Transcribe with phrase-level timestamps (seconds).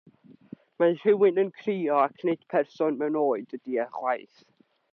[0.83, 4.43] Mae rhywun yn crio, ac nid person mewn oed ydi e chwaith.